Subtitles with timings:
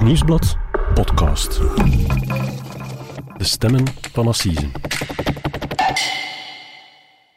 [0.00, 0.56] Het Nieuwsblad
[0.94, 1.60] podcast.
[3.36, 4.70] De stemmen van Assise.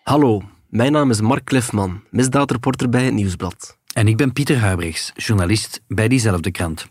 [0.04, 3.78] Hallo, mijn naam is Mark Cliffman, misdaadreporter bij het Nieuwsblad.
[3.94, 6.88] En ik ben Pieter Huibrechts, journalist bij diezelfde krant.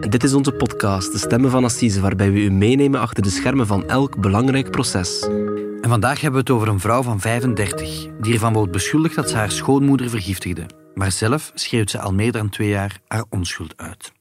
[0.00, 3.30] En dit is onze podcast, De Stemmen van Assise, waarbij we u meenemen achter de
[3.30, 5.22] schermen van elk belangrijk proces.
[5.80, 9.30] En vandaag hebben we het over een vrouw van 35, die ervan wordt beschuldigd dat
[9.30, 10.66] ze haar schoonmoeder vergiftigde.
[10.94, 14.12] Maar zelf schreeuwt ze al meer dan twee jaar haar onschuld uit.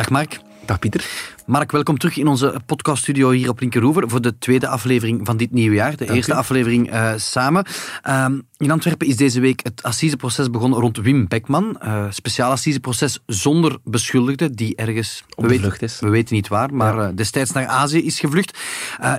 [0.00, 0.40] Dag Mark.
[0.64, 1.04] Dag Pieter.
[1.46, 5.52] Mark, welkom terug in onze podcaststudio hier op Linkeroever voor de tweede aflevering van dit
[5.52, 5.96] nieuwe jaar.
[5.96, 7.64] De eerste aflevering uh, samen.
[8.08, 8.26] Uh,
[8.60, 11.80] in Antwerpen is deze week het assiseproces begonnen rond Wim Beckman.
[11.84, 15.24] Uh, speciaal assiseproces zonder beschuldigde die ergens...
[15.34, 16.00] Op vlucht is.
[16.00, 17.12] We weten niet waar, maar ja.
[17.12, 18.58] destijds naar Azië is gevlucht.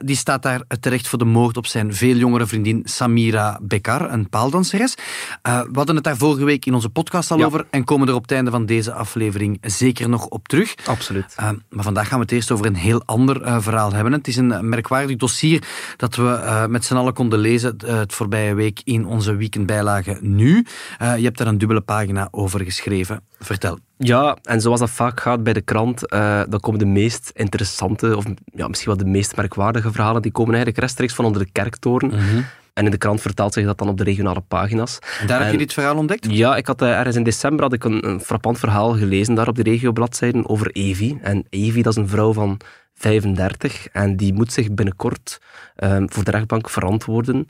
[0.04, 4.30] die staat daar terecht voor de moord op zijn veel jongere vriendin Samira Bekar, een
[4.30, 4.95] paaldanseres.
[5.42, 7.45] we hadden het daar vorige week in onze podcast al ja.
[7.45, 10.75] over en komen er op het einde van deze aflevering zeker nog op terug.
[10.86, 11.36] Absoluut.
[11.69, 14.14] maar vandaag gaan we het eerst over een heel ander verhaal hebben.
[14.14, 15.64] Het is een merkwaardig dossier
[15.97, 20.66] dat we met z'n allen konden lezen het voorbije week in onze weekendbijlage Nu.
[21.00, 23.24] je hebt daar een dubbele pagina over geschreven.
[23.40, 23.80] Vertel.
[23.98, 26.10] Ja, en zoals dat vaak gaat bij de krant,
[26.50, 30.54] dan komen de meest interessante, of ja, misschien wel de meest merkwaardige verhalen, die komen
[30.54, 32.09] eigenlijk rechtstreeks van onder de kerktoren.
[32.09, 32.46] Mm -hmm.
[32.74, 35.00] En in de krant vertaalt zich dat dan op de regionale pagina's.
[35.20, 36.28] En daar en, heb je dit verhaal ontdekt?
[36.30, 39.48] Ja, ik had uh, ergens in december had ik een, een, frappant verhaal gelezen daar
[39.48, 41.18] op de regiobladzijden over Evi.
[41.22, 42.59] En Evi, dat is een vrouw van
[42.94, 45.42] 35 en die moet zich binnenkort
[45.84, 47.46] um, voor de rechtbank verantwoorden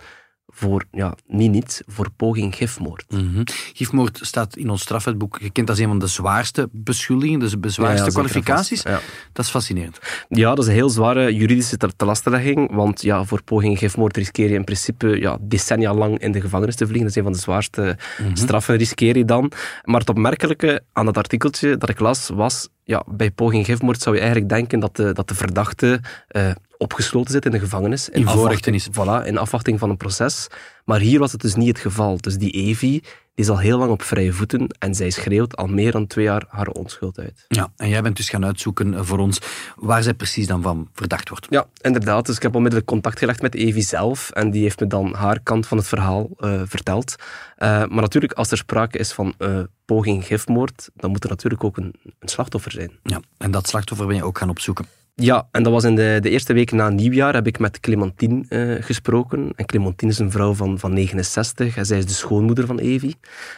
[0.51, 3.05] voor, ja, niet niets, voor poging gifmoord.
[3.09, 3.43] Mm -hmm.
[3.73, 7.97] Gifmoord staat in ons strafwetboek gekend als een van de zwaarste beschuldigingen, dus de zwaarste
[7.97, 8.81] ja, ja, kwalificaties.
[8.81, 8.99] Ja.
[9.33, 9.99] Dat is fascinerend.
[10.29, 14.55] Ja, dat is een heel zware juridische telastelegging, want ja, voor poging gifmoord riskeer je
[14.55, 17.07] in principe ja, decennia lang in de gevangenis te vliegen.
[17.07, 18.35] Dat is een van de zwaarste mm -hmm.
[18.35, 19.51] straffen riskeer je dan.
[19.83, 24.15] Maar het opmerkelijke aan dat artikeltje dat ik las, was ja, bij poging gifmoord zou
[24.15, 25.99] je eigenlijk denken dat de, dat de verdachte
[26.31, 26.51] uh,
[26.81, 28.09] opgesloten zit in de gevangenis.
[28.09, 28.89] In, in voorrechtenis.
[28.91, 30.47] Voilà, in afwachting van een proces.
[30.85, 32.17] Maar hier was het dus niet het geval.
[32.17, 33.03] Dus die Evi die
[33.35, 36.45] is al heel lang op vrije voeten en zij schreeuwt al meer dan twee jaar
[36.49, 37.45] haar onschuld uit.
[37.47, 39.39] Ja, en jij bent dus gaan uitzoeken voor ons
[39.75, 41.47] waar zij precies dan van verdacht wordt.
[41.49, 42.25] Ja, inderdaad.
[42.25, 45.39] Dus ik heb onmiddellijk contact gelegd met Evi zelf en die heeft me dan haar
[45.39, 47.15] kant van het verhaal uh, verteld.
[47.17, 51.63] Uh, maar natuurlijk, als er sprake is van uh, poging gifmoord, dan moet er natuurlijk
[51.63, 52.91] ook een, een slachtoffer zijn.
[53.03, 54.85] Ja, en dat slachtoffer ben je ook gaan opzoeken.
[55.15, 58.45] Ja, en dat was in de, de eerste week na nieuwjaar heb ik met Clementine
[58.49, 59.51] uh, gesproken.
[59.55, 63.13] En Clementine is een vrouw van, van 69 en zij is de schoonmoeder van Evi.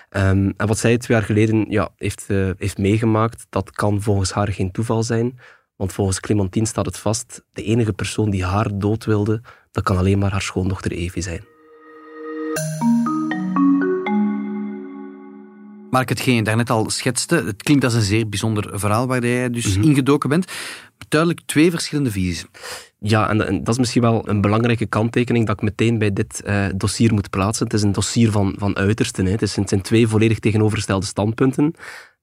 [0.09, 4.31] Um, en wat zij twee jaar geleden ja, heeft, uh, heeft meegemaakt, dat kan volgens
[4.31, 5.39] haar geen toeval zijn.
[5.75, 9.41] Want volgens Clementine staat het vast, de enige persoon die haar dood wilde,
[9.71, 11.43] dat kan alleen maar haar schoondochter Evi zijn.
[15.93, 19.49] Mark, hetgeen je daarnet al schetste, het klinkt als een zeer bijzonder verhaal waar jij
[19.49, 19.89] dus mm -hmm.
[19.89, 20.51] ingedoken bent.
[21.07, 22.45] Duidelijk twee verschillende visies.
[22.99, 26.41] Ja, en, en, dat is misschien wel een belangrijke kanttekening dat ik meteen bij dit
[26.45, 27.65] uh, dossier moet plaatsen.
[27.65, 29.25] Het is een dossier van, van uitersten.
[29.25, 29.31] Hè.
[29.31, 31.73] Het, is, het zijn twee volledig tegenovergestelde standpunten.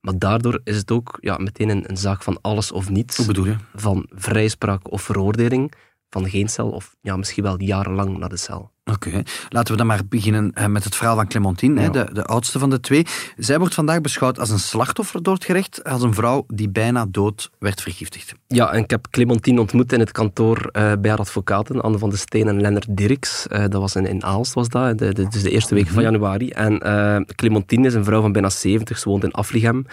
[0.00, 3.16] Maar daardoor is het ook ja, meteen een, een zaak van alles of niets.
[3.16, 3.56] Hoe bedoel je?
[3.75, 5.72] Van vrijspraak of veroordeling
[6.10, 8.71] van geen cel of ja, misschien wel jarenlang naar de cel.
[8.84, 9.25] Oké, okay.
[9.48, 11.88] laten we dan maar beginnen met het verhaal van Clementine, ja.
[11.88, 13.06] de, de oudste van de twee.
[13.37, 17.06] Zij wordt vandaag beschouwd als een slachtoffer door het gerecht, als een vrouw die bijna
[17.09, 18.32] dood werd vergiftigd.
[18.47, 22.10] Ja, en ik heb Clementine ontmoet in het kantoor uh, bij haar advocaten, Anne van
[22.10, 23.47] de Steen en Lennart Dirks.
[23.53, 26.03] Uh, dat was in, in Aalst, was dat, de, de, dus de eerste week van
[26.03, 26.50] januari.
[26.50, 29.87] En uh, Clementine is een vrouw van bijna 70, ze woont in Aflichem.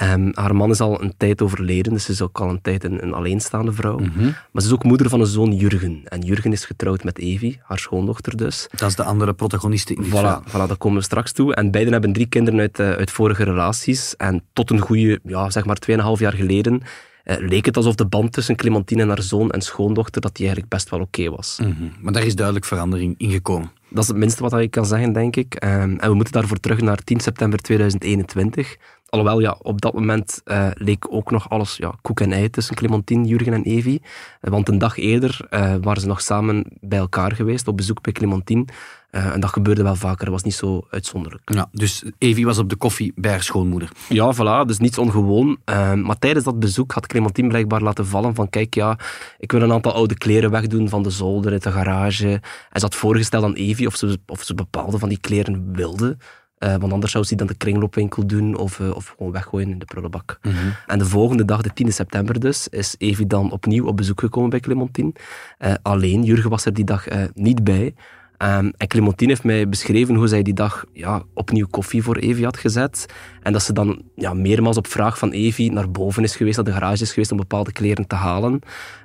[0.00, 2.84] Um, haar man is al een tijd overleden, dus ze is ook al een tijd
[2.84, 3.98] een, een alleenstaande vrouw.
[3.98, 4.34] Mm -hmm.
[4.52, 6.02] Maar ze is ook moeder van een zoon, Jurgen.
[6.04, 8.68] En Jurgen is getrouwd met Evi, haar schoondochter dus.
[8.70, 11.54] Dat is de andere protagoniste in dit voilà, voilà, daar komen we straks toe.
[11.54, 14.16] En beiden hebben drie kinderen uit, uh, uit vorige relaties.
[14.16, 16.82] En tot een goede, ja, zeg maar 2,5 jaar geleden,
[17.24, 20.46] uh, leek het alsof de band tussen Clementine en haar zoon en schoondochter, dat die
[20.46, 21.58] eigenlijk best wel oké okay was.
[21.62, 21.92] Mm -hmm.
[22.00, 23.70] Maar daar is duidelijk verandering in gekomen.
[23.88, 25.64] Dat is het minste wat ik kan zeggen, denk ik.
[25.64, 28.76] Um, en we moeten daarvoor terug naar 10 september 2021.
[29.12, 32.74] Alhoewel, ja, op dat moment uh, leek ook nog alles ja, koek en ei tussen
[32.74, 34.00] Clementine, Jurgen en Evi.
[34.40, 38.02] Uh, want een dag eerder uh, waren ze nog samen bij elkaar geweest, op bezoek
[38.02, 38.64] bij Clementine.
[39.10, 41.42] en dat gebeurde wel vaker, dat was niet zo uitzonderlijk.
[41.54, 43.90] Ja, dus Evi was op de koffie bij haar schoonmoeder.
[44.08, 45.58] Ja, voilà, dus niets ongewoon.
[46.02, 48.98] maar tijdens dat bezoek had Clementine blijkbaar laten vallen van kijk, ja,
[49.38, 52.30] ik wil een aantal oude kleren wegdoen van de zolder uit de garage.
[52.70, 56.16] En ze had voorgesteld aan Evi of ze, of ze bepaalde van die kleren wilde.
[56.64, 59.78] Uh, want anders zou ze dan de kringloopwinkel doen of, uh, of gewoon weggooien in
[59.78, 60.38] de prullenbak.
[60.42, 60.56] Mhm.
[60.86, 64.50] En de volgende dag, de 10 september dus, is Evi dan opnieuw op bezoek gekomen
[64.50, 65.12] bij Clementine.
[65.58, 67.94] Uh, alleen, Jurgen was er die dag niet bij.
[68.42, 72.44] Um, en Clementine heeft mij beschreven hoe zij die dag ja, opnieuw koffie voor Evi
[72.44, 73.06] had gezet.
[73.42, 76.64] En dat ze dan ja, meermaals op vraag van Evi naar boven is geweest, naar
[76.64, 78.60] de garage is geweest om bepaalde kleren te halen.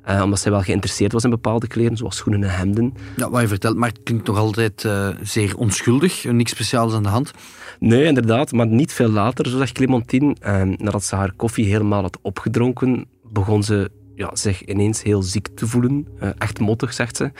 [0.10, 2.94] Uh, omdat zij wel geïnteresseerd was in bepaalde kleren, zoals schoenen en hemden.
[3.16, 6.24] Ja, wat je vertelt, maar het klinkt nog altijd uh, zeer onschuldig.
[6.24, 7.31] Niks speciaals aan de hand.
[7.80, 8.51] Nee, inderdaad.
[8.51, 13.06] Maar niet veel later, zo zegt Clementine, um, nadat ze haar koffie helemaal had opgedronken,
[13.24, 16.08] begon ze ja, zich ineens heel ziek te voelen.
[16.24, 17.31] Uh, echt mottig, zegt ze.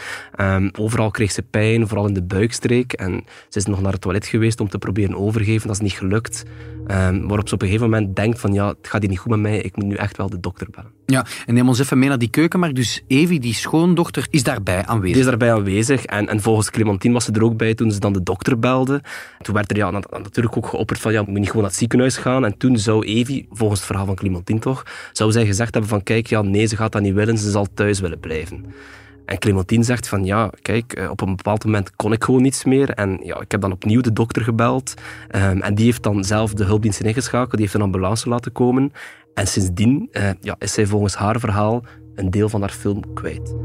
[0.42, 2.94] Um, overal kreeg ze pijn, vooral in de buikstreek.
[2.94, 5.68] En ze is nog naar het toilet geweest om te proberen overgeven.
[5.68, 6.44] Dat is niet gelukt.
[6.88, 9.32] Um, waarop ze op een gegeven moment denkt van ja, het gaat hier niet goed
[9.32, 9.58] met mij.
[9.58, 10.92] Ik moet nu echt wel de dokter bellen.
[11.06, 12.76] Ja, en neem ons even mee naar die keukenmarkt.
[12.76, 15.12] Dus Evie, die schoondochter, is daarbij aanwezig.
[15.12, 16.06] Die is daarbij aanwezig.
[16.06, 19.02] En, en volgens Clementine was ze er ook bij toen ze dan de dokter belde.
[19.42, 22.18] Toen werd er ja, natuurlijk ook geopperd van ja, moet niet gewoon naar het ziekenhuis
[22.18, 22.46] gaan.
[22.46, 26.04] En toen zou Evie, volgens het verhaal van Clementine toch, zou zij gezegd hebben van
[26.04, 27.38] kijk, ja, nee, ze gaat dat niet willen.
[27.38, 28.66] Ze zal thuis willen blijven.
[29.26, 32.64] En Clementine zegt van ja, kijk, eh, op een bepaald moment kon ik gewoon niets
[32.64, 32.90] meer.
[32.90, 34.94] En ja, ik heb dan opnieuw de dokter gebeld.
[35.36, 37.52] Um, en die heeft dan zelf de hulpdiensten ingeschakeld.
[37.52, 38.92] Die heeft een ambulance laten komen.
[39.34, 41.84] En sindsdien uh, ja, is zij volgens haar verhaal
[42.16, 43.56] een deel van haar film kwijt.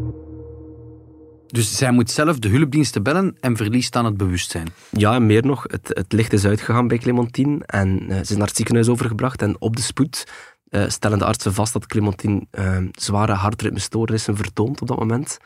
[1.46, 4.68] Dus zij moet zelf de hulpdiensten bellen en verliest dan het bewustzijn?
[4.90, 5.64] Ja, en meer nog.
[5.66, 7.62] Het, het licht is uitgegaan bij Clementine.
[7.66, 9.42] En uh, ze is naar het ziekenhuis overgebracht.
[9.42, 10.26] En op de spoed
[10.72, 15.38] uh, stellen de artsen vast dat Clementine uh, zware hartritmestoornissen vertoont op dat moment.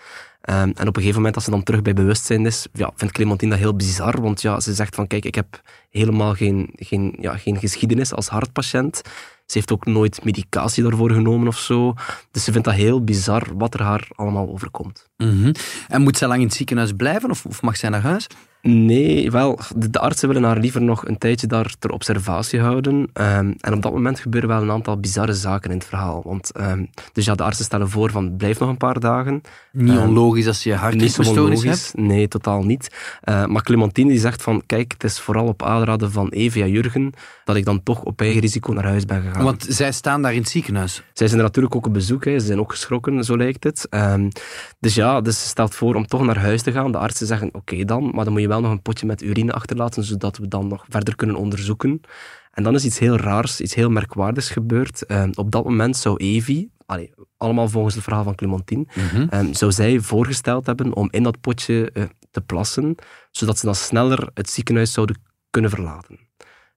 [0.51, 3.15] Um, en op een gegeven moment, als ze dan terug bij bewustzijn is, ja, vindt
[3.15, 4.21] Clementine dat heel bizar.
[4.21, 8.29] Want ja, ze zegt van, kijk, ik heb helemaal geen, geen, ja, geen geschiedenis als
[8.29, 9.01] hartpatiënt.
[9.47, 11.95] Ze heeft ook nooit medicatie daarvoor genomen of zo.
[12.31, 15.09] Dus ze vindt dat heel bizar wat er haar allemaal overkomt.
[15.17, 15.53] -hmm.
[15.89, 18.27] En moet zij lang in het ziekenhuis blijven of, of mag zij naar huis?
[18.67, 22.95] Nee, wel, de, de, artsen willen haar liever nog een tijdje daar ter observatie houden.
[22.95, 26.23] Um, en op dat moment gebeuren wel een aantal bizarre zaken in het verhaal.
[26.25, 29.41] Want, um, dus ja, de artsen stellen voor van blijf nog een paar dagen.
[29.73, 31.93] Niet um, onlogisch als je hartritmestoornis hebt?
[31.95, 32.95] Nee, totaal niet.
[33.25, 37.13] Uh, maar Clementine die zegt van kijk, het is vooral op aanraden van Evia Jurgen
[37.45, 39.45] dat ik dan toch op eigen risico naar huis ben gegaan.
[39.45, 41.03] Want zij staan daar in het ziekenhuis?
[41.13, 42.25] Zij zijn er natuurlijk ook op bezoek.
[42.25, 42.39] Hè.
[42.39, 43.89] Ze zijn ook geschrokken, zo lijkt het.
[44.81, 46.93] dus ja, dus ze stelt voor om toch naar huis te gaan.
[46.93, 49.23] De artsen zeggen oké okay dan, maar dan moet je wel nog een potje met
[49.23, 52.01] urine achterlaten, zodat we dan nog verder kunnen onderzoeken.
[52.51, 55.05] En dan is iets heel raars, iets heel merkwaardigs gebeurd.
[55.09, 59.29] Uh, op dat moment zou Evie, allee, allemaal volgens het verhaal van Clementine, mm -hmm.
[59.33, 62.95] um, zou zij voorgesteld hebben om in dat potje uh, te plassen,
[63.31, 66.19] zodat ze dan sneller het ziekenhuis zouden kunnen verlaten.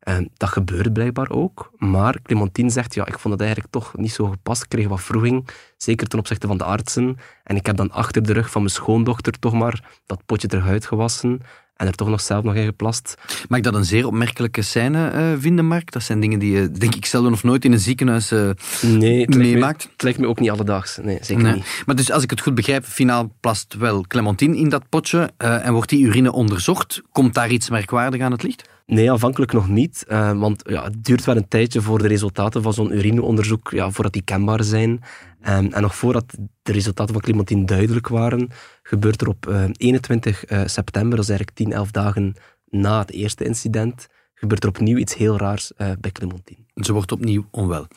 [0.07, 4.11] Um, dat gebeurde blijkbaar ook, maar Clementine zegt, ja, ik vond het eigenlijk toch niet
[4.11, 4.63] zo gepast.
[4.63, 7.17] Ik kreeg wat vroeging, zeker ten opzichte van de artsen.
[7.43, 10.67] En ik heb dan achter de rug van mijn schoondochter toch maar dat potje terug
[10.67, 11.39] uitgewassen
[11.79, 13.15] en er toch nog zelf nog in geplast.
[13.47, 15.91] Mag ik dat een zeer opmerkelijke scène uh, vinden, Mark?
[15.91, 18.49] Dat zijn dingen die je, denk ik, zelden of nooit in een ziekenhuis uh,
[18.81, 19.83] nee, het meemaakt.
[19.83, 20.97] Me, het lijkt me ook niet alledaags.
[21.01, 21.53] Nee, zeker nee.
[21.53, 21.83] niet.
[21.85, 25.65] Maar dus als ik het goed begrijp, finaal plast wel Clementine in dat potje uh,
[25.65, 27.01] en wordt die urine onderzocht.
[27.11, 28.69] Komt daar iets merkwaardigs aan het licht?
[28.89, 30.06] Nee, aanvankelijk nog niet.
[30.07, 33.91] Uh, want ja, het duurt wel een tijdje voor de resultaten van zo'n urineonderzoek, ja,
[33.91, 34.89] voordat die kenbaar zijn.
[34.89, 38.50] Um, en nog voordat de resultaten van Clementine duidelijk waren,
[38.83, 42.33] gebeurt er op uh, 21 uh, september, dat is eigenlijk 10, 11 dagen
[42.65, 46.63] na het eerste incident, gebeurt er opnieuw iets heel raars bij Clementine.
[46.75, 47.88] Ze wordt opnieuw onwel.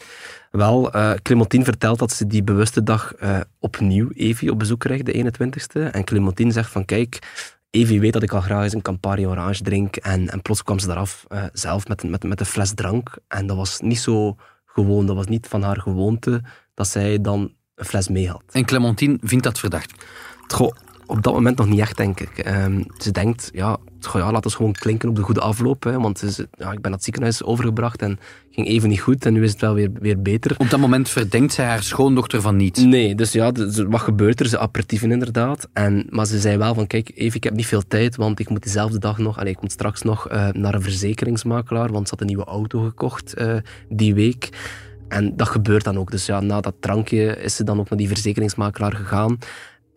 [0.50, 0.90] Wel,
[1.22, 3.14] Clementine vertelt dat ze die bewuste dag
[3.58, 5.90] opnieuw Evie op bezoek krijgt, de 21ste.
[5.90, 7.18] En Clementine zegt van, kijk,
[7.72, 9.96] Evie weet dat ik al graag eens een Campari Orange drink.
[9.96, 13.18] En, en plots kwam ze eraf, uh, zelf met, met, met een fles drank.
[13.28, 14.36] En dat was niet zo
[14.66, 16.42] gewoon, dat was niet van haar gewoonte
[16.74, 18.42] dat zij dan een fles mee had.
[18.50, 20.04] En Clementine vindt dat verdacht?
[20.46, 20.76] Goh,
[21.06, 22.46] op dat moment nog niet echt, denk ik.
[22.46, 25.84] Um, ze denkt, ja, goh, ja, laat ons gewoon klinken op de goede afloop.
[25.84, 28.18] Hè, want is, ja, ik ben naar het ziekenhuis overgebracht en
[28.50, 29.26] ging even niet goed.
[29.26, 30.54] En nu is het wel weer, weer beter.
[30.58, 32.80] Op dat moment verdenkt zij haar schoondochter van niets?
[32.80, 34.46] Nee, dus ja, dus, wat gebeurt er?
[34.46, 35.68] Ze aperitieven inderdaad.
[35.72, 38.48] En, maar ze zei wel van, kijk, even, ik heb niet veel tijd, want ik
[38.48, 42.10] moet dezelfde dag nog, allez, ik moet straks nog uh, naar een verzekeringsmakelaar, want ze
[42.10, 43.54] had een nieuwe auto gekocht uh,
[43.88, 44.48] die week.
[45.08, 46.10] En dat gebeurt dan ook.
[46.10, 49.38] Dus ja, na dat drankje is ze dan ook naar die verzekeringsmakelaar gegaan.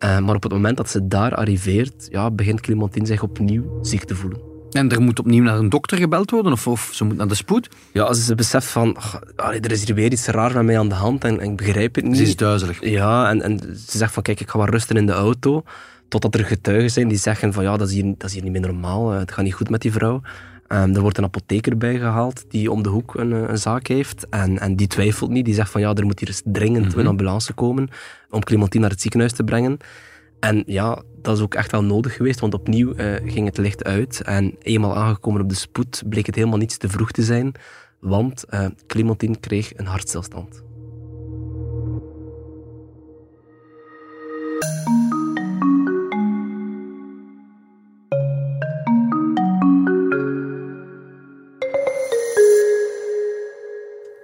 [0.04, 4.04] Uh, maar op het moment dat ze daar arriveert, ja, begint Clementine zich opnieuw ziek
[4.04, 4.40] te voelen.
[4.70, 6.52] En er moet opnieuw naar een dokter gebeld worden?
[6.52, 7.68] Of, of ze moet naar de spoed?
[7.92, 10.88] Ja, als ze beseft van, ach, er is hier weer iets raar met mij aan
[10.88, 12.16] de hand en, en ik begrijp het niet.
[12.16, 12.84] Ze is duizelig.
[12.84, 15.62] Ja, en, en ze zegt van, kijk, ik ga wel rusten in de auto.
[16.08, 18.52] Totdat er getuigen zijn die zeggen van, ja, dat is hier, dat is hier niet
[18.52, 19.10] meer normaal.
[19.10, 20.20] Het gaat niet goed met die vrouw.
[20.68, 24.28] Um, er wordt een apotheker bijgehaald die om de hoek een, een, zaak heeft.
[24.28, 25.44] En, en die twijfelt niet.
[25.44, 26.98] Die zegt van ja, er moet hier dringend Mhm.
[26.98, 27.88] een ambulance komen
[28.30, 29.78] om Clementine naar het ziekenhuis te brengen.
[30.40, 33.84] En ja, dat is ook echt wel nodig geweest, want opnieuw uh, ging het licht
[33.84, 34.22] uit.
[34.22, 37.52] En eenmaal aangekomen op de spoed bleek het helemaal niets te vroeg te zijn,
[38.00, 40.64] want uh, Clementine kreeg een hartstilstand.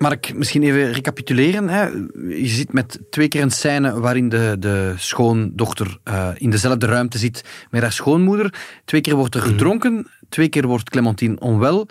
[0.02, 1.68] Mark, misschien even recapituleren.
[1.68, 1.82] Hè.
[2.28, 7.18] Je zit met twee keer een scène waarin de, de schoondochter uh, in dezelfde ruimte
[7.18, 8.54] zit met haar schoonmoeder.
[8.84, 9.50] Twee keer wordt er mhm.
[9.50, 11.88] gedronken, twee keer wordt Clementine onwel.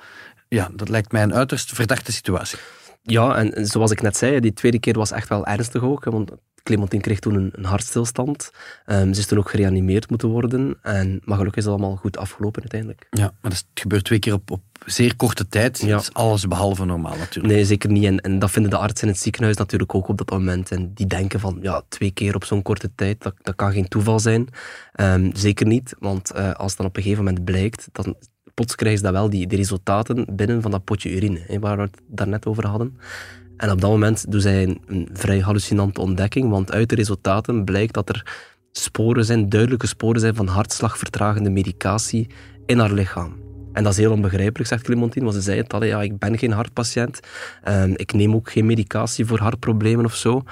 [0.47, 2.59] Ja, dat lijkt mij een uiterst verdachte situatie.
[3.01, 6.03] Ja, en zoals ik net zei, die tweede keer was echt wel ernstig ook.
[6.03, 6.31] Want
[6.63, 8.51] Clementine kreeg toen een, een hartstilstand.
[8.85, 10.77] Um, ze is toen ook gereanimeerd moeten worden.
[10.81, 13.07] En, maar gelukkig is het allemaal goed afgelopen uiteindelijk.
[13.09, 15.79] Ja, maar dat gebeurt twee keer op, op zeer korte tijd.
[15.79, 15.87] Ja.
[15.87, 17.53] Dat is alles behalve normaal natuurlijk.
[17.53, 18.05] Nee, zeker niet.
[18.05, 20.71] En, en, dat vinden de artsen in het ziekenhuis natuurlijk ook op dat moment.
[20.71, 23.87] En die denken van, ja, twee keer op zo'n korte tijd, dat, dat kan geen
[23.87, 24.47] toeval zijn.
[24.95, 28.15] Um, zeker niet, want uh, als dan op een gegeven moment blijkt, dan
[28.53, 31.75] plots krijgen ze dat wel, die, die resultaten binnen van dat potje urine, hè, waar
[31.77, 32.97] we het daarnet over hadden.
[33.61, 37.93] En op dat moment doen zij een, vrij hallucinante ontdekking, want uit de resultaten blijkt
[37.93, 38.25] dat er
[38.71, 42.27] sporen zijn, duidelijke sporen zijn van hartslagvertragende medicatie
[42.65, 43.35] in haar lichaam.
[43.73, 46.37] En dat is heel onbegrijpelijk, zegt Clementine, want ze zei het al, ja, ik ben
[46.37, 47.19] geen hartpatiënt,
[47.67, 50.43] um, ik neem ook geen medicatie voor hartproblemen of zo.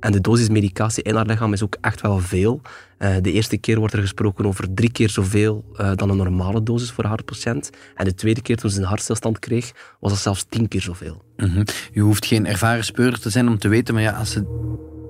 [0.00, 2.60] En de dosis medicatie in haar lichaam is ook echt wel veel.
[3.02, 6.62] Uh, de eerste keer wordt er gesproken over drie keer zoveel uh, dan een normale
[6.62, 7.70] dosis voor haar patiënt.
[7.94, 11.22] En de tweede keer toen ze een hartstilstand kreeg, was dat zelfs tien keer zoveel.
[11.36, 11.64] Mm -hmm.
[11.92, 14.44] Je hoeft geen ervaren speurder te zijn om te weten, maar ja, als ze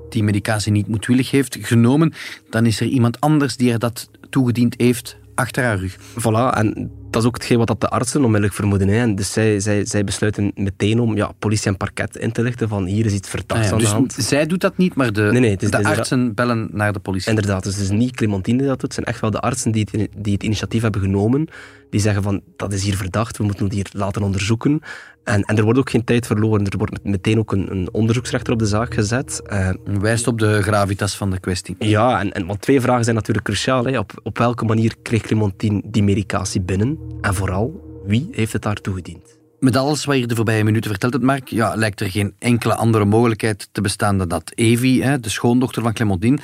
[0.09, 2.13] die medicatie niet moedwillig heeft genomen,
[2.51, 5.97] dan is er iemand anders die er dat toegediend heeft achter haar rug.
[5.97, 8.89] Voilà, en dat is ook hetgeen wat de artsen onmiddellijk vermoeden.
[8.89, 8.99] Hè.
[8.99, 12.69] En dus zij, zij, zij besluiten meteen om ja, politie en parket in te lichten
[12.69, 14.13] van hier is iets verdachts ah aan dus de hand.
[14.19, 17.29] Zij doet dat niet, maar de, nee, nee, de artsen bellen naar de politie.
[17.29, 18.95] Inderdaad, dus het is niet Clementine die dat doet.
[18.95, 21.49] Het zijn echt wel de artsen die het, die het initiatief hebben genomen.
[21.93, 24.81] Die zeggen van, dat is hier verdacht, we moeten het hier laten onderzoeken.
[25.25, 26.67] En, en er wordt ook geen tijd verloren.
[26.67, 29.43] Er wordt meteen ook een, een onderzoeksrechter op de zaak gezet.
[29.47, 31.77] Uh, Wijst op de gravitas van de kwestie.
[31.79, 33.85] Ja, en, en, want twee vragen zijn natuurlijk cruciaal.
[33.85, 33.99] Hè.
[33.99, 36.99] Op, op welke manier kreeg Clementine die medicatie binnen?
[37.21, 39.39] En vooral, wie heeft het haar toegediend?
[39.61, 42.75] Met alles wat je de voorbije minuten vertelt, het Mark, ja, lijkt er geen enkele
[42.75, 46.39] andere mogelijkheid te bestaan dan dat Evie, hè, de schoondochter van Clementine,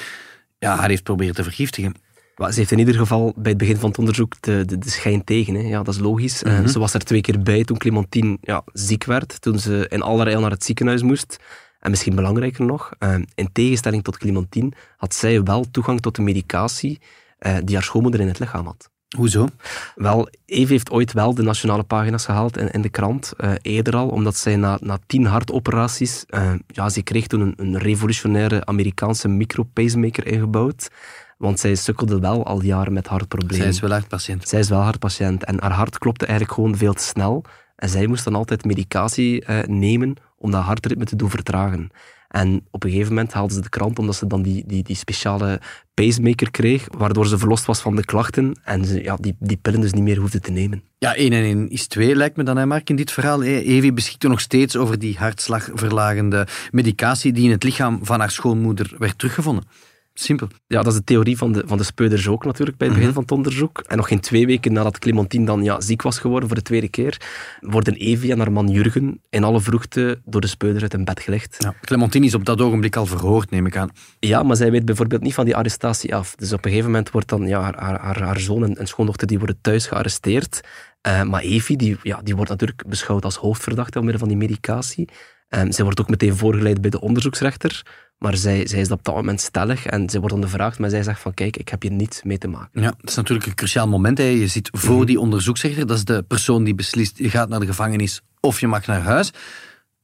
[0.59, 1.95] ja, haar heeft proberen te vergiftigen.
[2.39, 5.25] Ze heeft in ieder geval bij het begin van het onderzoek de, de, de schijn
[5.25, 5.55] tegen.
[5.55, 5.61] Hè.
[5.61, 6.43] Ja, dat is logisch.
[6.43, 10.03] Mm ze was er twee keer bij toen Clementine ja, ziek werd, toen ze in
[10.03, 11.37] allerijl naar het ziekenhuis moest.
[11.81, 16.23] En misschien belangrijker nog, uh, in tegenstelling tot Clementine had zij wel toegang tot de
[16.23, 17.01] medicatie
[17.41, 18.91] uh, die haar schoonmoeder in het lichaam had.
[19.17, 19.49] Hoezo?
[19.95, 23.97] Wel, Eve heeft ooit wel de nationale pagina's gehaald in, in de krant, uh, eerder
[23.97, 28.65] al, omdat zij na, na tien hartoperaties, uh, ja, ze kreeg toen een, een revolutionaire
[28.67, 30.89] Amerikaanse micro-pacemaker ingebouwd.
[31.39, 33.57] Want zij sukkelde wel al jaren met hartproblemen.
[33.57, 34.49] Zij is wel hartpatiënt.
[34.49, 35.45] Zij is wel hartpatiënt.
[35.45, 37.45] En haar hart klopte eigenlijk gewoon veel te snel.
[37.77, 41.91] En zij moest dan altijd medicatie uh, nemen om dat hartritme te doen vertragen.
[42.29, 44.97] En op een gegeven moment haalden ze de krant omdat ze dan die, die, die
[44.97, 45.61] speciale
[45.95, 49.81] pacemaker kreeg, waardoor ze verlost was van de klachten en ze ja, die, die pillen
[49.81, 50.83] dus niet meer hoefde te nemen.
[50.99, 53.43] Ja, 1 en 1 is 2 lijkt me dan, hè Mark, in dit verhaal.
[53.43, 58.95] Evi beschikte nog steeds over die hartslagverlagende medicatie die in het lichaam van haar schoonmoeder
[58.99, 59.65] werd teruggevonden.
[60.21, 60.49] Simpel.
[60.67, 63.13] Ja, dat is de theorie van de, van de speuders ook natuurlijk bij het begin
[63.13, 63.21] mhm.
[63.21, 63.83] van het onderzoek.
[63.87, 66.89] En nog geen twee weken nadat Clementine dan ja, ziek was geworden voor de tweede
[66.89, 67.21] keer,
[67.61, 71.21] worden Evie en haar man Jurgen in alle vroegte door de speuders uit een bed
[71.21, 71.57] gelegd.
[71.59, 73.91] Ja, Clementine is op dat ogenblik al verhoord, neem ik aan.
[74.21, 76.35] Ja, maar zij weet bijvoorbeeld niet van die arrestatie af.
[76.35, 79.27] Dus op een gegeven moment wordt dan ja, haar, haar, haar zoon en, en schoondochter
[79.27, 80.61] die worden thuis gearresteerd.
[81.07, 85.09] Uh, maar Evie die, ja, die wordt natuurlijk beschouwd als hoofdverdachte omwille van die medicatie.
[85.49, 87.83] Um, zij wordt ook meteen voorgeleid bij de onderzoeksrechter.
[88.19, 91.21] Maar zij, zij is op dat moment stellig en zij wordt ondervraagd, maar zij zegt
[91.21, 92.83] van kijk, ik heb hier niets mee te maken.
[92.83, 94.19] Ja, dat is natuurlijk een cruciaal moment.
[94.19, 94.25] Hè.
[94.25, 95.07] Je zit voor mhm.
[95.07, 98.67] die onderzoeksrechter, dat is de persoon die beslist, je gaat naar de gevangenis of je
[98.67, 99.33] mag naar huis.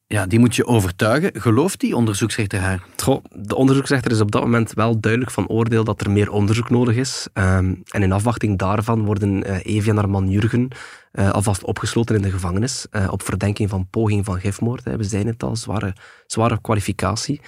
[0.06, 1.40] Ja, die moet je overtuigen.
[1.40, 2.82] Gelooft die onderzoeksrechter haar?
[2.96, 6.70] Goh, de onderzoeksrechter is op dat moment wel duidelijk van oordeel dat er meer onderzoek
[6.70, 7.28] nodig is.
[7.32, 10.68] Um, en in afwachting daarvan worden uh, Evie en haar man Jurgen
[11.12, 12.86] uh, alvast opgesloten in de gevangenis.
[12.90, 14.84] Uh, op verdenking van poging van gifmoord.
[14.84, 14.96] Hè.
[14.96, 17.40] We zijn het al, zware, zware kwalificatie.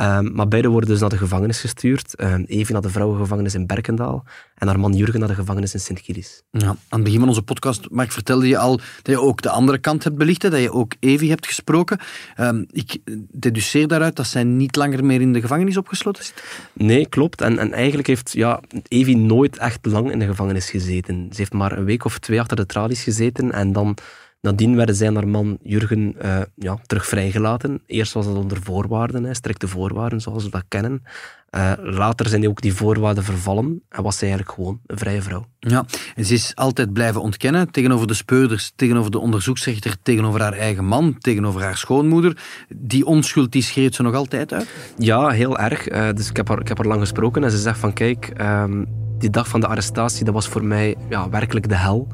[0.00, 2.22] Um, maar beide worden dus naar de gevangenis gestuurd.
[2.22, 4.24] Um, Evie naar de vrouwengevangenis in Berkendaal
[4.54, 6.42] en haar man Jurgen naar de gevangenis in Sint-Gilles.
[6.50, 9.50] Ja, aan het begin van onze podcast, Mark, vertelde je al dat je ook de
[9.50, 11.98] andere kant hebt belicht, dat je ook Evie hebt gesproken.
[12.40, 12.98] Um, ik
[13.30, 16.44] deduceer daaruit dat zij niet langer meer in de gevangenis opgesloten zit.
[16.72, 17.40] Nee, klopt.
[17.40, 21.26] En, en eigenlijk heeft ja, Evie nooit echt lang in de gevangenis gezeten.
[21.30, 23.96] Ze heeft maar een week of twee achter de tralies gezeten en dan
[24.44, 27.82] Nadien werden zij en haar man Jurgen uh, ja, terug vrijgelaten.
[27.86, 31.02] Eerst was dat onder voorwaarden, hè, strikte voorwaarden zoals we dat kennen.
[31.50, 35.22] Uh, later zijn die ook die voorwaarden vervallen en was zij eigenlijk gewoon een vrije
[35.22, 35.46] vrouw.
[35.58, 35.84] Ja,
[36.14, 40.84] en ze is altijd blijven ontkennen tegenover de speurders, tegenover de onderzoeksrechter, tegenover haar eigen
[40.84, 42.36] man, tegenover haar schoonmoeder.
[42.76, 44.68] Die onschuld die schreeuwt ze nog altijd uit?
[44.98, 45.90] Ja, heel erg.
[45.90, 48.32] Uh, dus ik heb, haar, ik heb haar lang gesproken en ze zegt van kijk,
[48.40, 48.86] um,
[49.18, 52.08] die dag van de arrestatie, dat was voor mij ja, werkelijk de hel.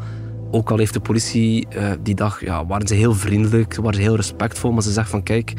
[0.50, 4.00] Ook al heeft de politie uh, die dag, ja, waren ze heel vriendelijk, waren ze
[4.00, 5.54] heel respectvol, maar ze zegt van kijk,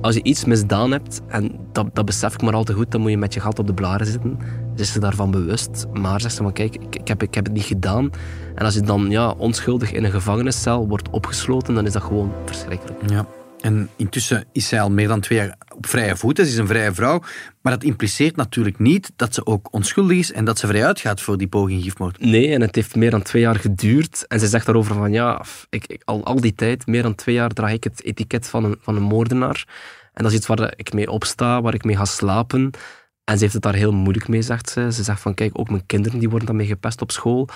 [0.00, 3.00] als je iets misdaan hebt, en dat, dat besef ik maar al te goed, dan
[3.00, 4.38] moet je met je gat op de blaren zitten.
[4.74, 5.86] Dus is ze daarvan bewust.
[5.92, 8.10] Maar zegt ze van kijk, ik, ik, heb, ik heb het niet gedaan.
[8.54, 12.32] En als je dan ja, onschuldig in een gevangeniscel wordt opgesloten, dan is dat gewoon
[12.44, 13.10] verschrikkelijk.
[13.10, 13.26] Ja.
[13.60, 16.46] En intussen is zij al meer dan twee jaar op vrije voeten.
[16.46, 17.22] Ze is een vrije vrouw.
[17.60, 21.20] Maar dat impliceert natuurlijk niet dat ze ook onschuldig is en dat ze vrij uitgaat
[21.20, 22.20] voor die poging gifmoord.
[22.20, 24.26] Nee, en het heeft meer dan twee jaar geduurd.
[24.26, 27.50] En ze zegt daarover van ja, ik, al, al die tijd, meer dan twee jaar,
[27.50, 29.66] draag ik het etiket van een, van een moordenaar.
[30.12, 32.70] En dat is iets waar ik mee opsta, waar ik mee ga slapen.
[33.24, 34.92] En ze heeft het daar heel moeilijk mee, zegt ze.
[34.92, 37.48] Ze zegt van kijk, ook mijn kinderen die worden daarmee gepest op school.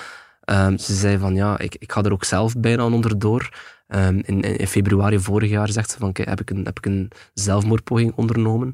[0.51, 3.49] Um, ze zei van ja, ik, ik ga er ook zelf bijna onderdoor.
[3.95, 8.13] Um, in, februari vorig jaar zegt ze van heb ik een, heb ik een zelfmoordpoging
[8.15, 8.73] ondernomen.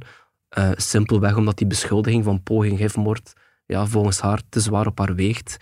[0.59, 3.33] Uh, simpelweg omdat die beschuldiging van poging gifmoord
[3.67, 5.57] ja, volgens haar te zwaar op haar weegt.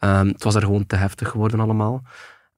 [0.00, 2.02] Um, het was er gewoon te heftig geworden allemaal.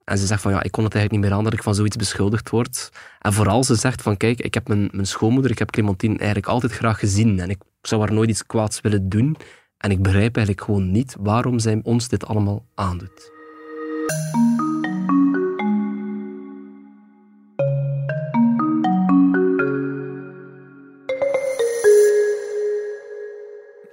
[0.04, 1.74] En ze zegt van ja, ik kon het eigenlijk niet meer aan dat ik van
[1.74, 2.90] zoiets beschuldigd word.
[3.20, 6.46] En vooral ze zegt van kijk, ik heb mijn, mijn schoonmoeder, ik heb Clementine eigenlijk
[6.46, 7.40] altijd graag gezien.
[7.40, 9.36] En ik zou haar nooit iets kwaads willen doen.
[9.78, 13.32] En ik begrijp eigenlijk gewoon niet waarom zij ons dit allemaal aandoet.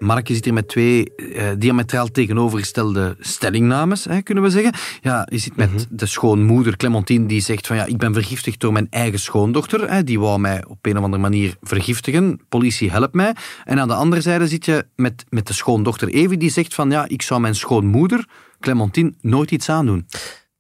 [0.01, 4.73] Mark, je zit hier met twee uh, diametraal tegenovergestelde stellingnames, hè, kunnen we zeggen.
[5.01, 5.83] Ja, je zit met mhm.
[5.89, 9.91] de schoonmoeder Clementine, die zegt van ja, ik ben vergiftigd door mijn eigen schoondochter.
[9.91, 12.39] Hè, die wou mij op een of andere manier vergiftigen.
[12.49, 13.35] Politie, help mij.
[13.63, 16.89] En aan de andere zijde zit je met, met de schoondochter Evie, die zegt van
[16.89, 18.27] ja, ik zou mijn schoonmoeder,
[18.59, 20.07] Clementine, nooit iets aandoen.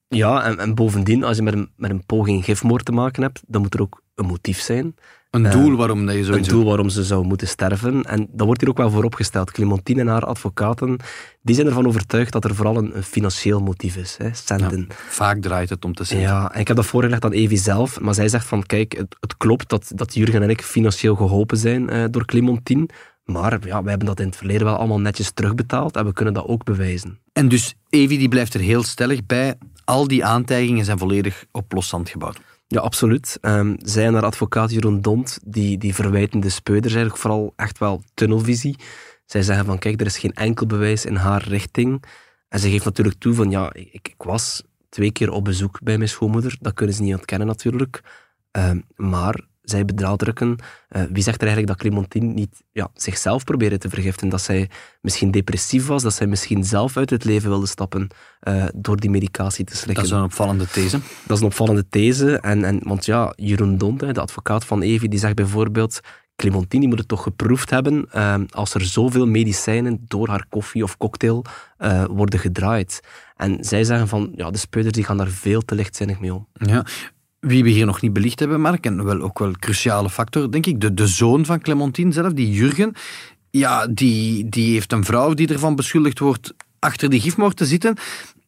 [0.07, 3.41] Ja, en, en bovendien, als je met een, met een poging gifmoord te maken hebt,
[3.47, 4.95] dan moet er ook een motief zijn.
[5.31, 8.03] Een doel eh, waarom je Een doel waarom ze zou moeten sterven.
[8.03, 9.51] En dat wordt hier ook wel vooropgesteld.
[9.51, 10.97] Clementine en haar advocaten
[11.41, 14.15] die zijn ervan overtuigd dat er vooral een, financieel motief is.
[14.17, 14.87] Hè, centen.
[15.09, 16.27] vaak draait het om te zeggen.
[16.27, 17.99] Ja, en ik heb dat voorgelegd aan Evie zelf.
[17.99, 21.57] Maar zij zegt van, kijk, het, het klopt dat, dat Jurgen en ik financieel geholpen
[21.57, 22.89] zijn eh, door Clementine.
[23.25, 26.33] Maar ja, wij hebben dat in het verleden wel allemaal netjes terugbetaald en we kunnen
[26.33, 27.19] dat ook bewijzen.
[27.33, 29.55] En dus Evie die blijft er heel stellig bij.
[29.83, 32.39] Al die aantijgingen zijn volledig op loszand gebouwd.
[32.71, 33.37] Ja, absoluut.
[33.41, 37.77] Um, zij en haar advocaat Jeroen Dont, die, die verwijten de speuders eigenlijk vooral echt
[37.77, 38.75] wel tunnelvisie.
[39.25, 42.03] Zij zeggen van, kijk, er is geen enkel bewijs in haar richting.
[42.49, 45.97] En ze geeft natuurlijk toe van, ja, ik, ik was twee keer op bezoek bij
[45.97, 46.57] mijn schoonmoeder.
[46.59, 48.03] Dat kunnen ze niet ontkennen natuurlijk.
[48.51, 53.77] Um, maar zij benadrukken, uh, wie zegt er eigenlijk dat Clementine niet ja, zichzelf probeerde
[53.77, 54.29] te vergiften?
[54.29, 54.69] Dat zij
[55.01, 58.07] misschien depressief was, dat zij misschien zelf uit het leven wilde stappen
[58.47, 59.95] uh, door die medicatie te slikken.
[59.95, 60.99] Dat is een opvallende these.
[61.27, 62.39] Dat is een opvallende these.
[62.39, 65.99] En, en, want ja, Jeroen Dont, de advocaat van Evi, die zegt bijvoorbeeld...
[66.35, 70.97] Clementine moet het toch geproefd hebben uh, als er zoveel medicijnen door haar koffie of
[70.97, 71.45] cocktail
[72.09, 72.99] worden gedraaid.
[73.35, 76.47] En zij zeggen van, ja, de speuders die gaan daar veel te lichtzinnig mee om.
[76.53, 76.85] Ja,
[77.41, 80.51] wie we hier nog niet belicht hebben, Mark, en wel ook wel een cruciale factor,
[80.51, 82.93] denk ik, de, de zoon van Clementine zelf, die Jurgen,
[83.49, 87.95] ja, die, die heeft een vrouw die ervan beschuldigd wordt achter die gifmoord te zitten.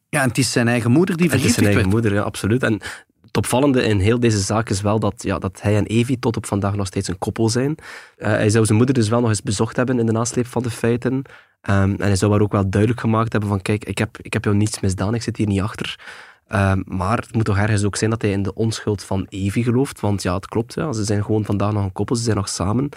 [0.10, 1.76] Ja, en het is zijn eigen moeder die vergiftigd werd.
[1.76, 2.64] Het is zijn eigen moeder, ja, absoluut.
[2.64, 2.74] En
[3.22, 6.38] het opvallende in heel deze zaak is wel dat, ja, dat hij en Evie tot
[6.38, 7.76] op vandaag nog steeds een koppel zijn.
[8.18, 10.64] Uh, hij zou zijn moeder dus wel nog eens bezocht hebben in de nasleep van
[10.64, 11.14] de feiten.
[11.14, 11.24] Um,
[11.62, 14.44] en hij zou haar ook wel duidelijk gemaakt hebben van kijk, ik heb, ik heb
[14.44, 16.00] jou niets misdaan, ik zit hier niet achter.
[16.48, 19.64] Ehm, maar het moet toch ergens ook zijn dat hij in de onschuld van Evie
[19.64, 20.00] gelooft.
[20.00, 20.74] Want ja, het klopt.
[20.74, 22.90] Ja, ze zijn gewoon vandaag nog een koppel, ze zijn nog samen.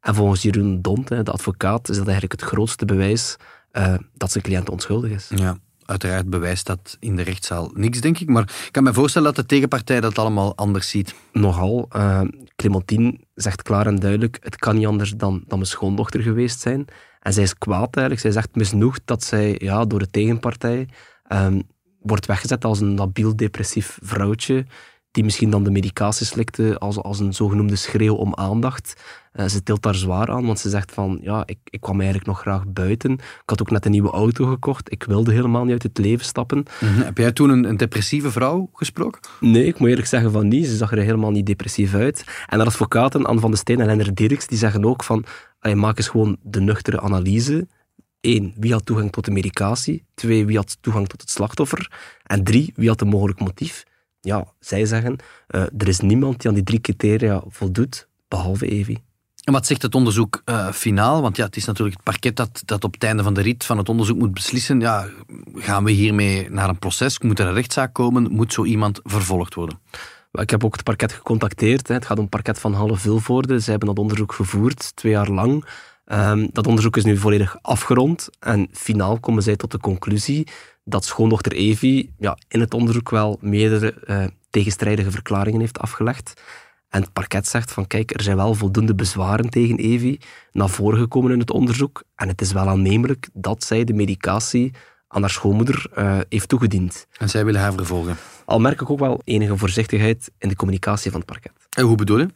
[0.00, 3.36] En volgens Jeroen Dont, de advocaat, is dat eigenlijk het grootste bewijs
[3.72, 5.30] uh, dat zijn cliënt onschuldig is.
[5.34, 5.56] Ja.
[5.84, 8.28] Uiteraard bewijst dat in de rechtszaal niks, denk ik.
[8.28, 11.14] Maar ik kan me voorstellen dat de tegenpartij dat allemaal anders ziet.
[11.32, 11.88] Nogal.
[11.96, 12.20] Uh,
[12.56, 16.84] Clementine zegt klaar en duidelijk: het kan niet anders dan, dan mijn schoondochter geweest zijn.
[17.20, 18.20] En zij is kwaad eigenlijk.
[18.20, 20.88] Zij zegt misnoegd dat zij ja, door de tegenpartij
[21.32, 21.62] um,
[22.04, 24.66] wordt weggezet als een labiel depressief vrouwtje
[25.14, 29.02] die misschien dan de medicatie slikte als, als een zogenoemde schreeuw om aandacht.
[29.34, 32.26] Uh, ze tilt daar zwaar aan, want ze zegt van, ja, ik, ik kwam eigenlijk
[32.26, 33.12] nog graag buiten.
[33.12, 34.92] Ik had ook net een nieuwe auto gekocht.
[34.92, 36.64] Ik wilde helemaal niet uit het leven stappen.
[36.80, 37.00] Mhm.
[37.00, 39.20] Heb jij toen een, een, depressieve vrouw gesproken?
[39.40, 40.66] Nee, ik moet eerlijk zeggen van niet.
[40.66, 42.24] Ze zag er helemaal niet depressief uit.
[42.46, 45.24] En de advocaten, Anne van de Steen en Lennart Dirks, die zeggen ook van,
[45.74, 47.66] maak eens gewoon de nuchtere analyse.
[48.24, 50.04] Eén, wie had toegang tot de medicatie?
[50.14, 51.90] Twee, wie had toegang tot het slachtoffer?
[52.22, 53.84] En drie, wie had een mogelijk motief?
[54.24, 55.16] ja, zij zeggen,
[55.50, 58.98] uh, er is niemand die aan die drie criteria voldoet, behalve Evi.
[59.44, 61.22] En wat zegt het onderzoek uh, finaal?
[61.22, 63.64] Want ja, het is natuurlijk het parket dat, dat op het einde van de rit
[63.64, 64.80] van het onderzoek moet beslissen.
[64.80, 65.08] Ja,
[65.54, 67.18] gaan we hiermee naar een proces?
[67.18, 68.32] Moet er een rechtszaak komen?
[68.32, 69.78] Moet zo iemand vervolgd worden?
[70.32, 71.88] Ik heb ook het parket gecontacteerd.
[71.88, 73.58] Het gaat om het parket van Halle Vilvoorde.
[73.58, 75.64] Zij hebben dat onderzoek gevoerd, twee jaar lang.
[76.06, 78.28] Um, dat onderzoek is nu volledig afgerond.
[78.40, 80.48] En finaal komen zij tot de conclusie
[80.84, 86.42] dat schoondochter Evi ja, in het onderzoek wel meerdere uh, tegenstrijdige verklaringen heeft afgelegd.
[86.88, 90.18] En het parket zegt van kijk, er zijn wel voldoende bezwaren tegen Evi
[90.52, 92.02] naar voren gekomen in het onderzoek.
[92.14, 94.72] En het is wel aannemelijk dat zij de medicatie
[95.08, 97.06] aan haar schoonmoeder uh, heeft toegediend.
[97.18, 98.16] En zij willen haar vervolgen?
[98.44, 101.52] Al merk ik ook wel enige voorzichtigheid in de communicatie van het parket.
[101.76, 102.28] En hoe bedoel je?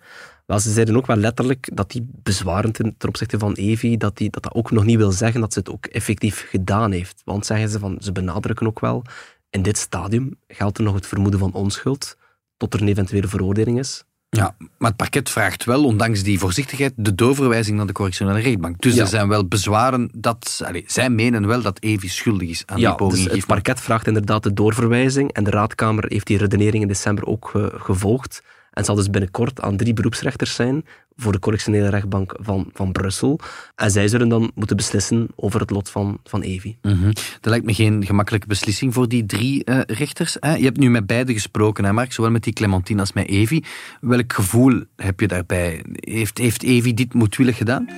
[0.48, 4.30] Wel, ze zeiden ook wel letterlijk dat die bezwaren ten, opzichte van Evi, dat, die,
[4.30, 7.22] dat dat ook nog niet wil zeggen dat ze het ook effectief gedaan heeft.
[7.24, 9.02] Want zeggen ze van, ze benadrukken ook wel,
[9.50, 12.16] in dit stadium geldt er nog het vermoeden van onschuld,
[12.56, 14.04] tot er een eventuele veroordeling is.
[14.28, 18.80] Ja, maar het parket vraagt wel, ondanks die voorzichtigheid, de doorverwijzing naar de correctionele rechtbank.
[18.80, 20.60] Dus er zijn wel bezwaren dat...
[20.64, 23.24] Allez, zij menen wel dat Evi schuldig is aan ja, die poging.
[23.24, 27.24] Dus het parket vraagt inderdaad de doorverwijzing en de raadkamer heeft die redenering in december
[27.24, 28.42] ook gevolgd.
[28.78, 30.84] En zal dus binnenkort aan drie beroepsrechters zijn
[31.16, 33.40] voor de correctionele rechtbank van, van Brussel.
[33.74, 36.76] En zij zullen dan moeten beslissen over het lot van, van Evi.
[36.82, 37.04] Mm
[37.40, 40.36] Dat lijkt me geen gemakkelijke beslissing voor die drie uh, rechters.
[40.40, 40.54] Hè?
[40.54, 42.12] Je hebt nu met beide gesproken, hè Mark?
[42.12, 43.62] zowel met die Clementine als met Evi.
[44.00, 45.84] Welk gevoel heb je daarbij?
[45.92, 47.88] Heeft, heeft Evi dit moedwillig gedaan?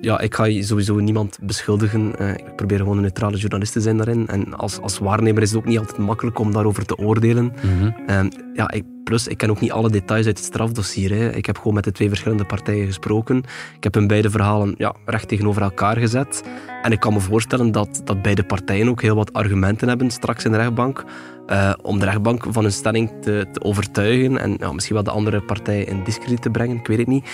[0.00, 2.12] Ja, ik ga sowieso niemand beschuldigen.
[2.20, 4.28] Uh, ik probeer gewoon een neutrale journalist te zijn daarin.
[4.28, 7.52] En als, als waarnemer is het ook niet altijd makkelijk om daarover te oordelen.
[7.62, 11.10] Mm ja, ik, plus, ik ken ook niet alle details uit het strafdossier.
[11.10, 11.34] Hè.
[11.34, 13.36] Ik heb gewoon met de twee verschillende partijen gesproken.
[13.76, 16.42] Ik heb hun beide verhalen ja, recht tegenover elkaar gezet.
[16.82, 20.44] En ik kan me voorstellen dat, dat beide partijen ook heel wat argumenten hebben straks
[20.44, 21.04] in de rechtbank.
[21.46, 25.10] Uh, om de rechtbank van hun stelling te, te overtuigen en ja, misschien wel de
[25.10, 27.28] andere partij in discrediet te brengen, ik weet het niet.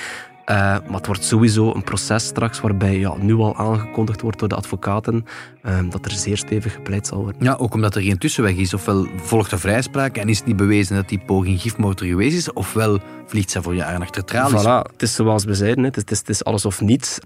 [0.50, 4.48] Uh, maar het wordt sowieso een proces straks waarbij ja, nu al aangekondigd wordt door
[4.48, 5.24] de advocaten
[5.64, 7.44] uh, dat er zeer stevig gepleit zal worden.
[7.44, 8.74] Ja, ook omdat er geen tussenweg is.
[8.74, 12.52] Ofwel volgt er vrijspraak en is het niet bewezen dat die poging gifmoord geweest is,
[12.52, 14.62] ofwel vliegt ze voor je achter de tralies.
[14.62, 17.18] Voilà, het is zoals we zeiden, het is, het is alles of niets.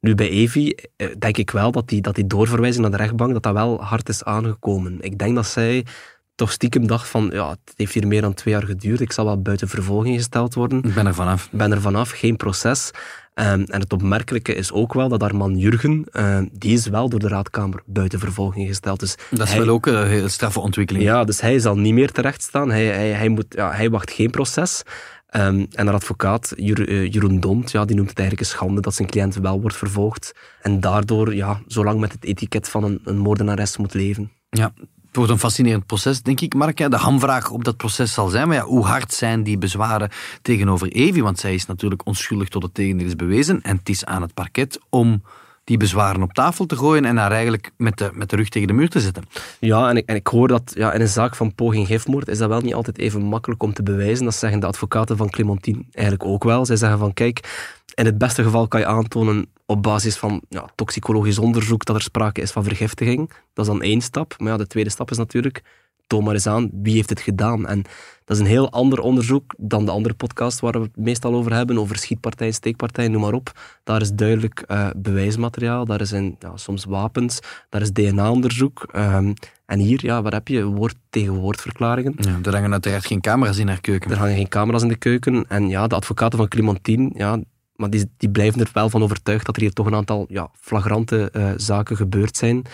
[0.00, 3.32] Nu bij Evi eh, denk ik wel dat die, dat die doorverwijzing naar de rechtbank
[3.32, 4.96] dat dat wel hard is aangekomen.
[5.00, 5.84] Ik denk dat zij
[6.40, 9.24] toch stiekem dacht van, ja, het heeft hier meer dan twee jaar geduurd, ik zal
[9.24, 10.82] wel buiten vervolging gesteld worden.
[10.82, 11.48] Ik ben er vanaf.
[11.52, 12.90] Ben er vanaf, geen proces.
[13.34, 17.08] Um, en het opmerkelijke is ook wel dat haar man Jurgen, uh, die is wel
[17.08, 19.00] door de raadkamer buiten vervolging gesteld.
[19.00, 21.04] Dus dat is wel ook een heel straffe ontwikkeling.
[21.04, 22.70] Ja, dus hij zal niet meer terecht staan.
[22.70, 24.82] Hij, hij, hij, moet, ja, hij wacht geen proces.
[25.36, 28.94] Um, en haar advocaat, eh, Jeroen Dont, ja, die noemt het eigenlijk een schande dat
[28.94, 30.32] zijn cliënt wel wordt vervolgd.
[30.62, 34.32] En daardoor ja, zo lang met het etiket van een, een moordenares moet leven.
[34.50, 34.72] Ja,
[35.10, 36.76] het wordt een fascinerend proces, denk ik, Mark.
[36.76, 40.10] De hamvraag op dat proces zal zijn, maar ja, hoe hard zijn die bezwaren
[40.42, 41.22] tegenover Evi?
[41.22, 43.62] Want zij is natuurlijk onschuldig tot het tegendeel is bewezen.
[43.62, 45.22] En het is aan het parket om
[45.64, 48.68] die bezwaren op tafel te gooien en haar eigenlijk met de, met de rug tegen
[48.68, 49.24] de muur te zetten.
[49.58, 52.38] Ja, en ik, en ik hoor dat ja, in een zaak van poging gifmoord is
[52.38, 54.24] dat wel niet altijd even makkelijk om te bewijzen.
[54.24, 56.66] Dat zeggen de advocaten van Clementine eigenlijk ook wel.
[56.66, 57.40] Zij zeggen van, kijk,
[57.94, 62.02] in het beste geval kan je aantonen op basis van ja, toxicologisch onderzoek dat er
[62.02, 63.32] sprake is van vergiftiging.
[63.52, 64.34] Dat is dan één stap.
[64.38, 65.62] Maar ja, de tweede stap is natuurlijk,
[66.10, 67.66] toon maar eens aan, wie heeft het gedaan?
[67.66, 67.82] En
[68.24, 71.54] dat is een heel ander onderzoek dan de andere podcast waar we het meestal over
[71.54, 73.52] hebben, over schietpartijen, steekpartijen, noem maar op.
[73.84, 78.86] Daar is duidelijk uh, bewijsmateriaal, daar zijn ja, soms wapens, daar is DNA-onderzoek.
[78.96, 79.34] Um,
[79.66, 80.64] en hier, ja, wat heb je?
[80.64, 82.14] Woord tegen woordverklaringen.
[82.16, 84.10] Ja, er hangen uiteraard geen camera's in haar keuken.
[84.10, 85.44] Er hangen geen camera's in de keuken.
[85.48, 87.38] En ja, de advocaten van Clementine, ja,
[87.74, 90.50] maar die, die blijven er wel van overtuigd dat er hier toch een aantal ja,
[90.60, 92.66] flagrante uh, zaken gebeurd zijn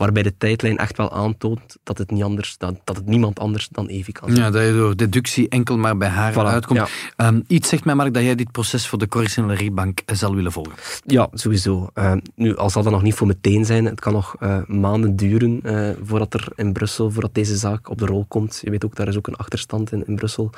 [0.00, 3.68] waarbij de tijdlijn echt wel aantoont dat het, niet anders, dat, dat het niemand anders
[3.68, 4.42] dan Evi kan zijn.
[4.42, 6.90] Ja, dat je door deductie enkel maar bij haar uitkomt.
[7.16, 10.52] Um, iets zegt mij, Mark, dat jij dit proces voor de correctionele rechtbank zal willen
[10.52, 10.72] volgen.
[11.04, 11.88] Ja, sowieso.
[11.94, 15.16] Uh, nu, al zal dat nog niet voor meteen zijn, het kan nog uh, maanden
[15.16, 18.60] duren uh, voordat er in Brussel, voordat deze zaak op de rol komt.
[18.64, 20.50] Je weet ook, daar is ook een achterstand in, in Brussel,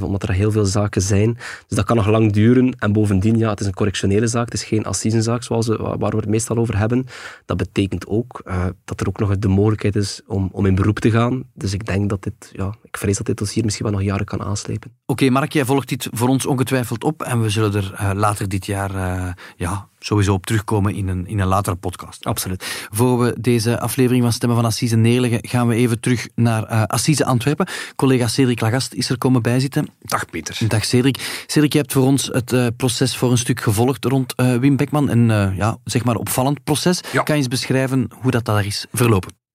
[0.00, 1.34] omdat er heel veel zaken zijn.
[1.34, 2.76] Dus dat kan nog lang duren.
[2.78, 6.10] En bovendien, ja, het is een correctionele zaak, het is geen assisenzaak zoals we, waar
[6.10, 7.06] we het meestal over hebben.
[7.44, 10.98] Dat betekent ook uh, dat er ook nog de mogelijkheid is om, om in beroep
[10.98, 11.44] te gaan.
[11.54, 14.26] Dus ik denk dat dit, ja, ik vrees dat dit dossier misschien wel nog jaren
[14.26, 14.92] kan aanslepen.
[15.06, 18.48] Oké, Mark, jij volgt dit voor ons ongetwijfeld op en we zullen er uh, later
[18.48, 22.24] dit jaar uh, ja, sowieso op terugkomen in een, in een latere podcast.
[22.24, 22.88] Absoluut.
[22.92, 26.82] Voor we deze aflevering van Stemmen van Assise neerleggen, gaan we even terug naar uh,
[26.82, 27.68] Assise Antwerpen.
[27.96, 29.88] Collega Cedric Lagast is er komen bijzitten.
[30.00, 30.58] Dag Pieter.
[30.68, 31.44] Dag Cedric.
[31.46, 34.76] Cedric, je hebt voor ons het uh, proces voor een stuk gevolgd rond uh, Wim
[34.76, 35.08] Beckman.
[35.08, 37.00] Een ja, zeg maar opvallend proces.
[37.12, 37.22] Ja.
[37.22, 39.47] Kan je eens beschrijven hoe dat daar is verlopen?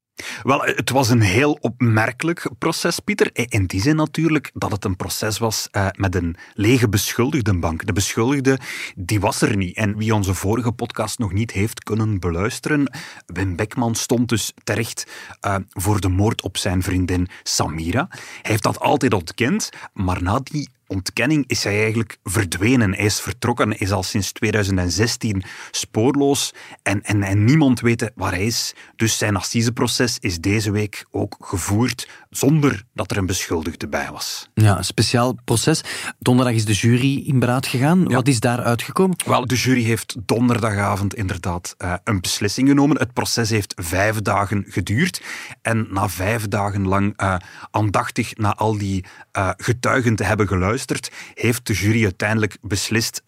[0.43, 3.29] Wel, het was een heel opmerkelijk proces, Pieter.
[3.33, 7.85] In die zin natuurlijk dat het een proces was uh, met een lege beschuldigdenbank.
[7.85, 8.59] De beschuldigde,
[8.95, 9.75] die was er niet.
[9.77, 15.07] En wie onze vorige podcast nog niet heeft kunnen beluisteren, Wim Beckman stond dus terecht
[15.45, 18.07] uh, voor de moord op zijn vriendin Samira.
[18.09, 22.93] Hij heeft dat altijd ontkend, maar na die ontkenning is hij eigenlijk verdwenen.
[22.95, 26.53] Hij is vertrokken, is al sinds 2016 spoorloos
[26.83, 28.73] en, en, en niemand weet waar hij is.
[28.95, 34.49] Dus zijn assiseproces is deze week ook gevoerd zonder dat er een beschuldigde bij was.
[34.53, 35.81] Ja, een speciaal proces.
[36.19, 38.11] Donderdag is de jury in beraad gegaan.
[38.11, 39.17] Wat is daar uitgekomen?
[39.25, 42.97] Wel, de jury heeft donderdagavond inderdaad uh, een beslissing genomen.
[42.97, 45.21] Het proces heeft vijf dagen geduurd.
[45.61, 47.35] En na vijf dagen lang uh,
[47.71, 49.05] aandachtig naar al die
[49.37, 53.21] uh, getuigen te hebben geluisterd, heeft de jury uiteindelijk beslist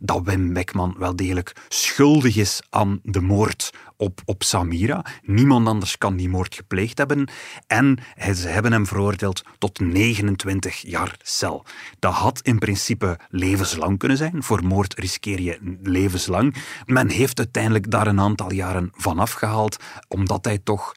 [0.00, 3.70] dat Wim Beckman wel degelijk schuldig is aan de moord
[4.02, 5.04] op, op Samira.
[5.22, 7.28] Niemand anders kan die moord gepleegd hebben.
[7.66, 7.98] En
[8.34, 11.64] ze hebben hem veroordeeld tot 29 jaar cel.
[11.98, 14.42] Dat had in principe levenslang kunnen zijn.
[14.42, 16.54] Voor moord riskeer je levenslang.
[16.86, 19.76] Men heeft uiteindelijk daar een aantal jaren van afgehaald,
[20.08, 20.94] omdat hij toch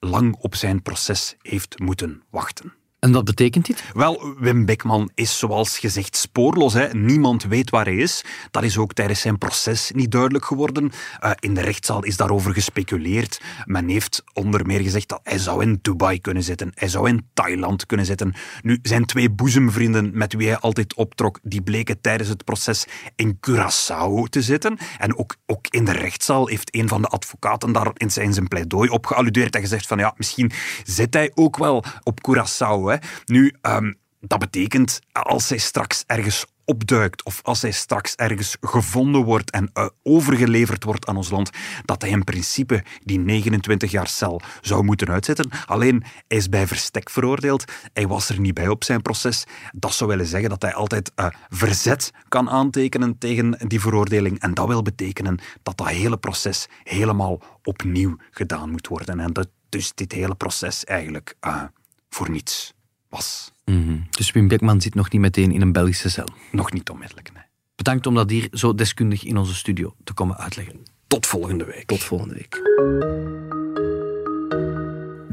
[0.00, 2.72] lang op zijn proces heeft moeten wachten.
[3.06, 3.84] En wat betekent dit?
[3.94, 6.72] Wel, Wim Beckman is zoals gezegd spoorloos.
[6.72, 6.86] Hè.
[6.94, 8.24] Niemand weet waar hij is.
[8.50, 10.92] Dat is ook tijdens zijn proces niet duidelijk geworden.
[11.24, 13.40] Uh, in de rechtszaal is daarover gespeculeerd.
[13.64, 16.72] Men heeft onder meer gezegd dat hij zou in Dubai kunnen zitten.
[16.74, 18.34] Hij zou in Thailand kunnen zitten.
[18.62, 23.38] Nu, zijn twee boezemvrienden met wie hij altijd optrok, die bleken tijdens het proces in
[23.50, 24.78] Curaçao te zitten.
[24.98, 28.48] En ook, ook in de rechtszaal heeft een van de advocaten daar in zijn, zijn
[28.48, 30.52] pleidooi op gealludeerd en gezegd van ja, misschien
[30.84, 32.82] zit hij ook wel op Curaçao.
[32.84, 32.95] Hè.
[33.24, 39.24] Nu, um, dat betekent als hij straks ergens opduikt of als hij straks ergens gevonden
[39.24, 41.50] wordt en uh, overgeleverd wordt aan ons land,
[41.84, 45.50] dat hij in principe die 29 jaar cel zou moeten uitzetten.
[45.66, 47.64] Alleen, hij is bij verstek veroordeeld.
[47.92, 49.44] Hij was er niet bij op zijn proces.
[49.72, 54.40] Dat zou willen zeggen dat hij altijd uh, verzet kan aantekenen tegen die veroordeling.
[54.40, 59.20] En dat wil betekenen dat dat hele proces helemaal opnieuw gedaan moet worden.
[59.20, 61.62] En dat dus dit hele proces eigenlijk uh,
[62.08, 62.75] voor niets
[63.08, 63.52] was.
[63.64, 64.06] Mm -hmm.
[64.10, 66.28] Dus Wim Beckman zit nog niet meteen in een Belgische cel?
[66.52, 67.42] Nog niet onmiddellijk, nee.
[67.76, 70.82] Bedankt om dat hier zo deskundig in onze studio te komen uitleggen.
[71.06, 71.86] Tot volgende week.
[71.86, 72.62] Tot volgende week.